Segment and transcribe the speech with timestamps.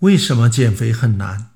[0.00, 1.52] 为什么减肥很难？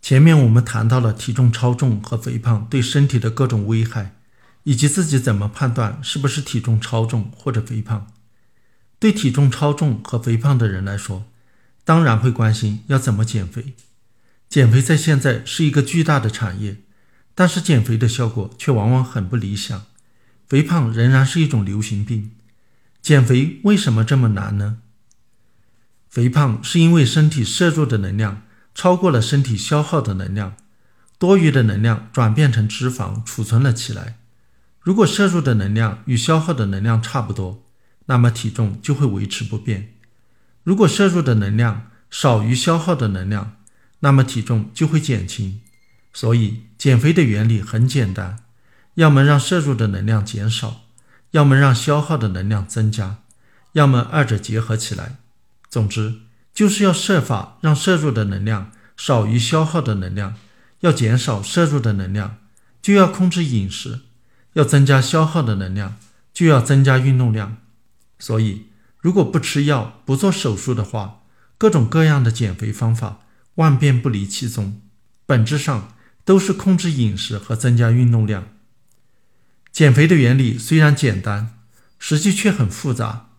[0.00, 4.16] 前面我们谈到了体重超重和肥胖对身体的各种危害，
[4.64, 8.08] 以及自己怎么判断是不是体重超重或者肥胖。
[8.98, 11.26] 对体重超重和肥胖的人来说，
[11.84, 13.74] 当然会关心要怎么减肥。
[14.48, 16.78] 减肥在现在是一个巨大的产业，
[17.36, 19.84] 但是减肥的效果却往往很不理想。
[20.48, 22.32] 肥胖仍然是一种流行病。
[23.00, 24.78] 减肥为什么这么难呢？
[26.12, 28.42] 肥胖是因为身体摄入的能量
[28.74, 30.54] 超过了身体消耗的能量，
[31.18, 34.18] 多余的能量转变成脂肪储存了起来。
[34.82, 37.64] 如果摄入的能量与消耗的能量差不多，
[38.04, 39.84] 那么体重就会维持不变；
[40.62, 43.56] 如果摄入的能量少于消耗的能量，
[44.00, 45.62] 那么体重就会减轻。
[46.12, 48.40] 所以，减肥的原理很简单：
[48.96, 50.82] 要么让摄入的能量减少，
[51.30, 53.20] 要么让消耗的能量增加，
[53.72, 55.16] 要么二者结合起来。
[55.72, 56.16] 总之，
[56.52, 60.34] 就是要设法让摄入的能量少于消耗的能量，
[60.80, 62.36] 要减少摄入的能量，
[62.82, 64.00] 就要控制饮食；
[64.52, 65.96] 要增加消耗的能量，
[66.34, 67.56] 就要增加运动量。
[68.18, 68.66] 所以，
[68.98, 71.22] 如果不吃药、不做手术的话，
[71.56, 73.20] 各种各样的减肥方法
[73.54, 74.82] 万变不离其宗，
[75.24, 75.94] 本质上
[76.26, 78.48] 都是控制饮食和增加运动量。
[79.72, 81.54] 减肥的原理虽然简单，
[81.98, 83.30] 实际却很复杂。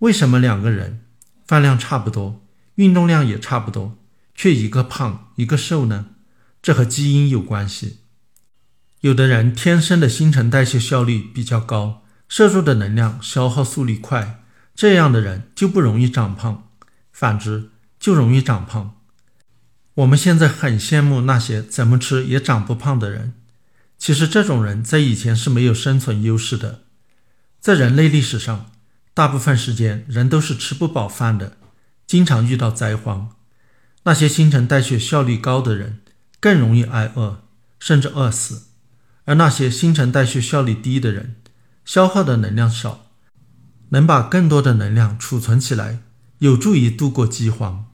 [0.00, 1.06] 为什么两个人？
[1.48, 3.96] 饭量差不多，运动量也差不多，
[4.34, 6.10] 却一个胖一个瘦呢？
[6.60, 8.00] 这和基因有关系。
[9.00, 16.68] 有的人天生的新陈代谢效率比较高，摄入的能量消耗速率快，这样的人就不容易长胖；
[17.12, 18.96] 反之，就容易长胖。
[19.94, 23.32] 我们现在很羡慕那些怎么吃也长不胖的人，
[23.96, 26.82] 其实这种人在以前是没有生存优势的，
[27.58, 28.70] 在人类历史上。
[29.18, 31.56] 大部分时间，人都是吃不饱饭的，
[32.06, 33.30] 经常遇到灾荒。
[34.04, 36.02] 那些新陈代谢效率高的人
[36.38, 37.42] 更容易挨饿，
[37.80, 38.68] 甚至饿死；
[39.24, 41.34] 而那些新陈代谢效率低的人，
[41.84, 43.06] 消耗的能量少，
[43.88, 45.98] 能把更多的能量储存起来，
[46.38, 47.86] 有助于度过饥荒。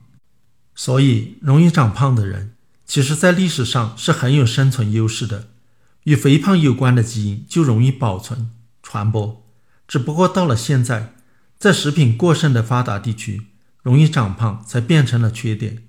[0.74, 2.52] 所以，容易长胖的人，
[2.84, 5.48] 其实在历史上是很有生存优势的，
[6.02, 8.50] 与肥胖有关的基因就容易保存
[8.82, 9.40] 传播。
[9.86, 11.14] 只不过到了现在，
[11.58, 13.48] 在食品过剩的发达地区，
[13.82, 15.84] 容易长胖才变成了缺点。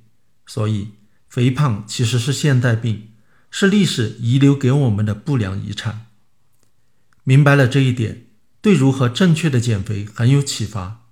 [0.45, 0.91] 所以，
[1.27, 3.09] 肥胖其实是现代病，
[3.49, 6.07] 是历史遗留给我们的不良遗产。
[7.23, 8.27] 明白了这一点，
[8.61, 11.05] 对如何正确的减肥很有启发。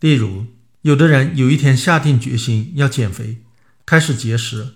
[0.00, 0.46] 例如，
[0.82, 3.42] 有的人有一天下定决心要减肥，
[3.84, 4.74] 开始节食，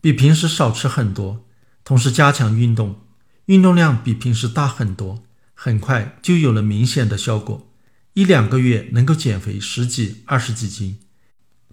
[0.00, 1.46] 比平时少吃很多，
[1.82, 3.00] 同时加强运动，
[3.46, 5.24] 运动量比平时大很多。
[5.62, 7.70] 很快就有了明显的效果，
[8.14, 10.98] 一两个月能够减肥十几、二十几斤，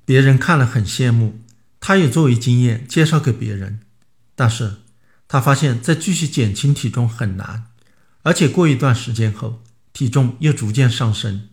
[0.03, 1.39] 别人看了很羡慕，
[1.79, 3.79] 他也作为经验介绍给别人。
[4.35, 4.79] 但是，
[5.29, 7.67] 他发现再继续减轻体重很难，
[8.23, 11.47] 而且过一段时间后，体重又逐渐上升，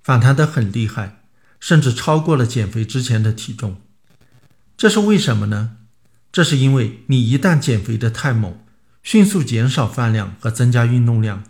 [0.00, 1.24] 反弹得很厉害，
[1.58, 3.80] 甚至超过了减肥之前的体重。
[4.76, 5.78] 这是为什么呢？
[6.30, 8.60] 这是因为你一旦减肥的太猛，
[9.02, 11.42] 迅速减少饭量和增加运动量。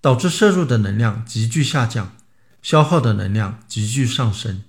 [0.00, 2.16] 导致摄入的能量急剧下降，
[2.62, 4.62] 消耗的能量急剧上升，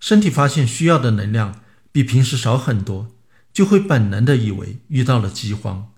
[0.00, 1.60] 身体发现需要的能量
[1.90, 3.14] 比平时少很多，
[3.52, 5.90] 就会本能的以为遇到了饥荒，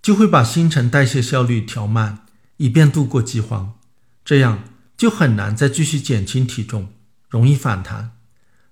[0.00, 2.26] 就会把新陈代谢效率调慢，
[2.56, 3.74] 以便度过饥荒。
[4.24, 4.64] 这样
[4.96, 6.92] 就很难再继续减轻体重，
[7.28, 8.12] 容易反弹。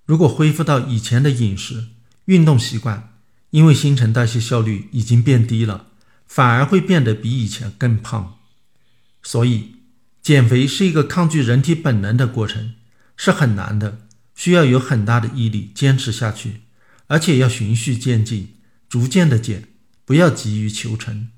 [0.05, 1.87] 如果恢复到以前的饮食、
[2.25, 3.13] 运动习惯，
[3.51, 5.87] 因为新陈代谢效率已经变低了，
[6.25, 8.37] 反而会变得比以前更胖。
[9.23, 9.75] 所以，
[10.21, 12.73] 减肥是一个抗拒人体本能的过程，
[13.15, 16.61] 是很难的，需要有很大的毅力坚持下去，
[17.07, 18.55] 而且要循序渐进，
[18.89, 19.69] 逐渐的减，
[20.05, 21.29] 不要急于求成。